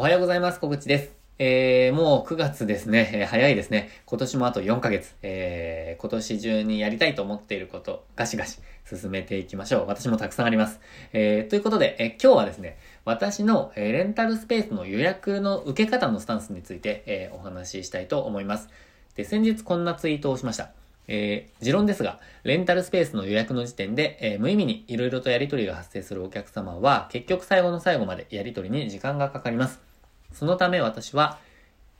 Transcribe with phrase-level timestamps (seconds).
[0.00, 0.60] おはようございます。
[0.60, 1.10] 小口です。
[1.40, 3.90] えー、もう9月ですね、えー、早いですね。
[4.06, 9.86] 今年もあと4ヶ月、えー、今年中にやりたいと思っていること、ガシガシ進めていきましょう。
[9.88, 10.78] 私もたくさんあります。
[11.12, 18.68] えー、ということで、えー、今日はですね、私の、えー、レンタルスペースの予約の受け方のスタンスについて、えー、お話ししたいと思います。
[19.16, 20.70] で、先日こんなツイートをしました。
[21.08, 29.87] えー、持論ですが、レンタルスペースの予約の時点で、えー、無意味に色々とやり取りが発生するお客様は、結局最後の最後までやり取りに時間がかかります。
[30.32, 31.38] そのため私は、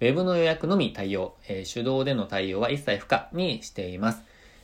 [0.01, 4.23] Web の予約のみ対応、えー、手動での対応は一切不可にしています。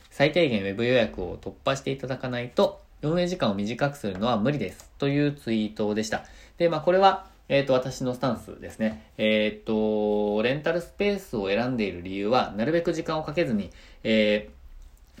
[0.09, 4.89] 最低限 Web 予約を突破していただかないと、運営時間を短くするのは無理です。
[4.97, 6.23] というツイートでした。
[6.57, 9.11] で、まあこれは、えっ、ー、と、私のスタンスですね。
[9.17, 13.71] えっ、ー、と、レンタルスペースを選んでいる理由は、なるべく時間をかけずに、
[14.03, 14.49] え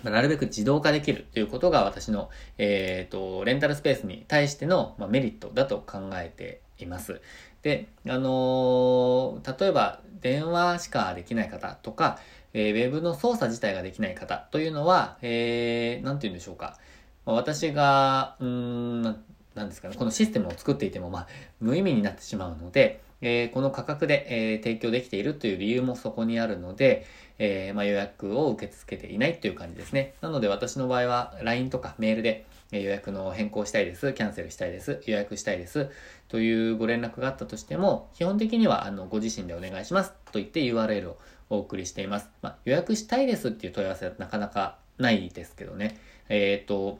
[0.03, 7.21] ー、なるべく自動化できるということが私の、えっ、と、レンタルスペースに対しての、まあ、メリットだと考えています。
[7.65, 12.19] で、あの例えば電話しかできない方とか、
[12.53, 16.77] えー、ウェブの操作自体ができない方というのは、えー、なんて言うんでしょうか。
[17.25, 21.27] ま、私が、うん、なんですかね、このシステムを作っていても、まあ、
[21.59, 27.07] 無意味になってしまうので、えー、この価格で、えー、提供できているという理由もそこにあるので、
[27.39, 30.13] えー、まあ、予約を受け付けていないという感じですね。
[30.21, 35.89] なので私の場合は LINE とかメールで、予約の変更したいです、キャンセルしたいです、予約したいです、
[36.27, 41.17] というご連絡があったとしても、基本的にはあのご自身でお願いしますと言って URL を
[41.49, 42.29] お送りしています。
[42.41, 45.99] まあ、予約したいですっていう問い合わせはなかなかないですけどね。
[46.29, 46.99] えっ、と、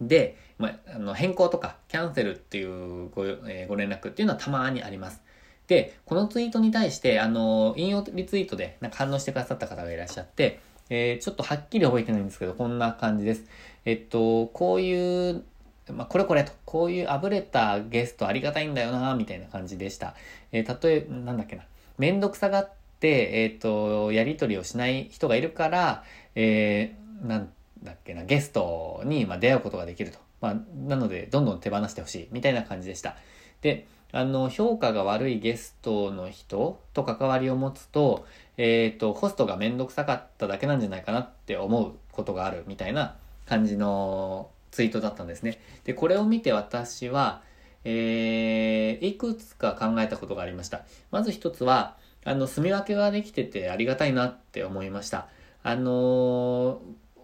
[0.00, 5.22] で、まあ、あの変更とかキャンセルっていうご,、えー、ご連絡っていうのはたまにあります。
[5.68, 10.60] で、このツイートに対して、あの、引用リツイートでなんか反応してくださった方がいらっしゃって、
[10.94, 13.44] えー、ちょっとはっきり覚えてないんですけど、こんな感じです。
[13.86, 15.42] えっと、こういう、
[15.90, 20.14] まあ、これこれと、こういうあぶれたゲストありがたいんだよな、みたいな感じでした。
[20.52, 21.62] えー、例え、なんだっけな。
[21.96, 27.48] めんどくさがって、えっ、と、やりとりをしない人がいるから、えー、なん
[27.82, 30.18] だっけな、ゲストに、ま、出会うことができると。
[30.42, 30.56] まあ、
[30.86, 33.16] なので、どんどん手放してほしい、みたいな感じでした。
[33.62, 38.26] で、あの、評価が悪いゲストの人と関わりを持つと、
[38.58, 45.60] えっ、ー、と、ホストがめんどくさかっただけなんじゃないかなって思うことがあるみたいな感じのツイートだったんですね。
[45.84, 47.42] で、これを見て私は、
[47.84, 50.84] えー、いくつか考えたことがありました。
[51.10, 55.28] まず一つは、あの、住み分けができててありがたいなって思いました。
[55.62, 56.82] あの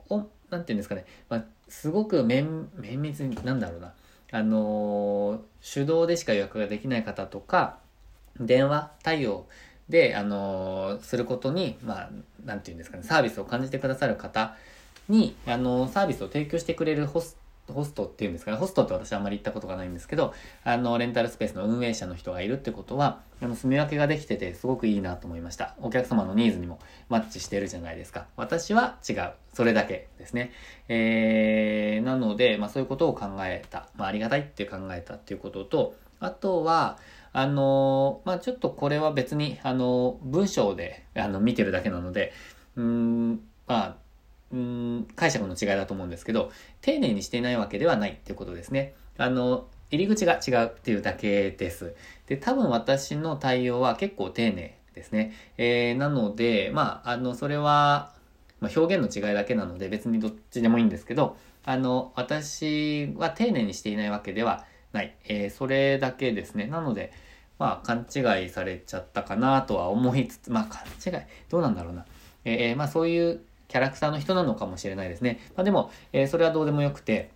[0.08, 3.92] ー、なんていうんですかね、まあ、すごく綿密に、なんだろうな、
[4.30, 7.78] あの手動でしか予約ができない方とか、
[8.38, 9.46] 電話対応
[9.88, 12.10] で、あのすることに、まあ、
[12.44, 14.54] なんていうんですかね、サービスを感じてくださる方
[15.08, 17.36] に、あのサービスを提供してくれるホス
[17.72, 20.34] ホストっていうんですかね、ホストって私あんまり行ったことがないんですけど、
[20.64, 25.74] あの、レンタルスペースの運営者の人がいるってことは、あの、住み分けができててすごくいいなと思いました。
[25.80, 28.26] お客様のニーズにもマッチしてるじゃないですか。
[28.36, 29.32] 私は違う。
[29.52, 30.52] それだけですね。
[30.88, 33.88] えー、なので、まあそういうことを考えた。
[33.96, 36.98] まあありがたいって考えたっていうことと、あとは、
[37.32, 42.32] あのまあちょっとこれは別に、あの文章で、あの、見てるだけなので、
[42.76, 43.96] うーん、まあ、
[44.52, 46.50] うん解釈の違いだと思うんですけど、
[46.80, 48.94] 丁寧にしていないわけではないっていうことですね。
[49.16, 51.94] あの、入り口が違うっていうだけです。
[52.26, 55.32] で、多分私の対応は結構丁寧ですね。
[55.56, 58.12] えー、なので、まあ、あの、それは、
[58.60, 65.14] まあ、表現の違いだけなので別にどっちでもいいんですけど、あの、私は丁寧にしていないわけではない。
[65.24, 66.66] えー、それだけですね。
[66.66, 67.12] なので、
[67.58, 72.04] まあ、勘違いされちゃったかなとは思いつつ、まあ、勘違い、どうなんだろうな。
[72.44, 75.40] えー、まあ、そういうキャラクターの人なのかもしれないですね。
[75.54, 77.30] まあ、でも、えー、それはどうでもよくて、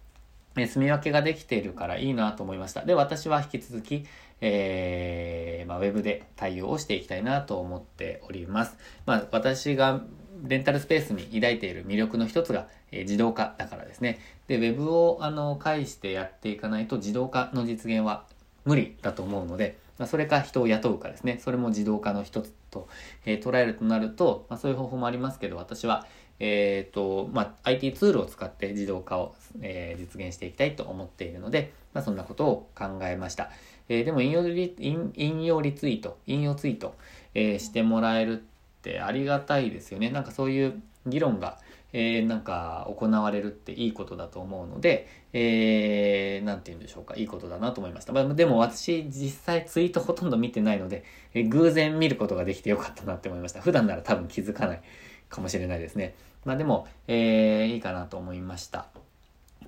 [0.57, 2.85] えー、住み分けができているからいいなと思いました。
[2.85, 4.05] で、私は引き続き、
[4.41, 8.77] えー、まあ、ウェブで対応をしていきたいなと思っております。
[9.07, 10.03] まあ、私が
[10.43, 14.19] レンタルスペースに抱いている魅力の一つが、えー、自動化だからですね。
[14.49, 18.25] で、ウェブを、あの、介してやっていかないと自動化の実現は
[18.65, 21.39] 無理だと思うので、まあ、それか人を雇うかですね。
[21.43, 22.89] それも自動化の一つと、
[23.25, 26.07] えー、捉えるとなると、まあ、そういう方法もありますけど、私は、
[26.39, 33.51] えっ、ー、と、まあ、IT ツールを使って自動化を、えー、実現していきたいと思っているので、まあ、そんなことを考えました。
[33.89, 34.75] えー、でも引用リ、
[35.15, 36.95] 引用リツイート、引用ツイート、
[37.35, 38.45] えー、してもらえるっ
[38.83, 40.11] てありがたいですよね。
[40.11, 41.59] なんかそういう議論が、
[41.93, 48.13] えー、なんか行われるっていいことだと思うので、えー、なんて言うんでしょうか、いいことだなと思いました。
[48.13, 51.05] まあ、でも私実際ツイートほとんど見てないので、
[51.35, 53.61] えー、偶然見ることができてよかったなって思いました。
[53.61, 54.83] 普段なら多分気づかない
[55.29, 56.15] かもしれないですね。
[56.45, 58.87] まあでも、えー、いいかなと思いました。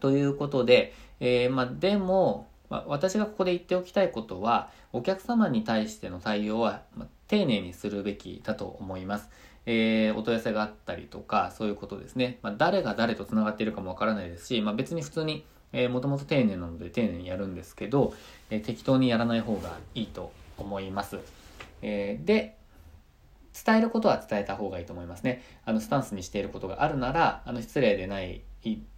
[0.00, 9.28] ということで、えー、まあでも、まあ、私がここで言っておきたいことは、お客様に対しての対応は、まあ、丁寧にするべきだと思います。
[9.66, 12.38] えー、お問い合わせがあったりとか、そういうことですね。
[12.43, 18.14] まあ、誰が誰と繋がっているかもわからないですし、まあ、別に普通に、えー、もともと丁寧なので丁寧にやるんですけど、
[18.50, 21.19] えー、適当にやらない方がいいと思います。
[21.82, 22.56] えー、で、
[23.64, 25.43] 伝えることは伝えた方がいいと思いますね。
[25.64, 28.43] あの、スタンスにしていることがあるなら、あの、失礼でない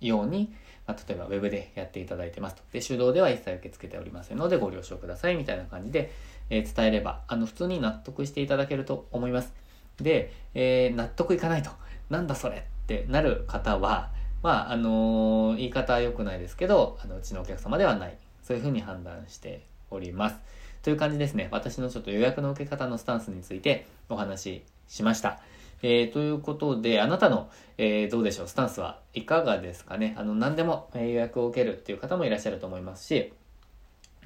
[0.01, 0.53] ように、
[0.87, 2.63] まあ、例えば Web でやっていただいてますと。
[2.73, 6.11] で、手動では一切受け付けておりませんのでご了承くださいみたいな感じで、
[6.49, 9.53] えー、伝えれば、あの、普通に納得していただけると思います。
[9.99, 11.71] で、えー、納得いかないと。
[12.11, 14.11] なんだそれってなる方は、
[14.43, 18.17] まあ、あのー、言い方は良くないですけど、あの、うちのお客様ではない。
[18.43, 20.37] そういうふうに判断しております。
[20.83, 21.49] という感じですね。
[21.51, 25.41] 私のちょっと予約の受け方のスタンスについてお話ししました。
[25.83, 30.15] えー、ということで、あなたの、えー、どうでしょう、スタンスはいかがですかね？
[30.17, 33.33] あの、何でも、え予約を受けるっていう方もいらっしゃると思いますし、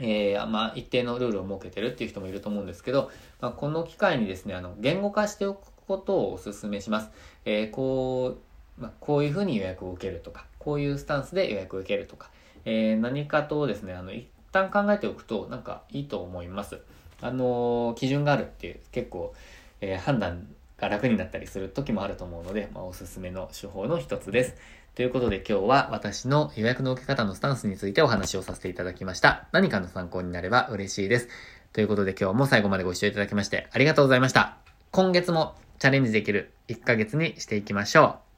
[0.01, 3.11] えー、まあ、一定のルールを設けてるっていう人もいると思うんですけど、
[3.41, 7.11] まあ、この機会にですね、あの、言語化しておくことをお勧めします。
[7.45, 8.39] えー、こ
[8.79, 12.31] う、まあ、こういうふうに予約を受けるとか、こういうスタンスで予約を受けるとか、
[12.65, 16.81] えー、何かとですね、あの、一旦考えておくと、なんかいいと思います。
[17.23, 19.35] あの基準があるっていう、結構、
[19.83, 20.47] え判断
[20.79, 24.57] が楽になったりする時もあると思うので、まあ、おすすめの手法の一つです。
[24.95, 29.47] ということで今日は私の予約の受け方のスタンスについてお話をさせていただきました。
[29.53, 31.29] 何かの参考になれば嬉しいです。
[31.73, 34.57] ということで今日も最後までご視聴いただきましてありがとうございました。
[34.91, 38.30] 今月もチャレンジできる1ヶ月にしていきましょう。